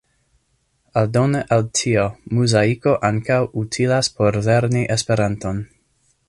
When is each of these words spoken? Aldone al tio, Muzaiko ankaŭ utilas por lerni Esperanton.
Aldone 1.01 1.41
al 1.57 1.61
tio, 1.79 2.05
Muzaiko 2.37 2.95
ankaŭ 3.11 3.39
utilas 3.65 4.11
por 4.17 4.41
lerni 4.49 4.83
Esperanton. 4.97 5.63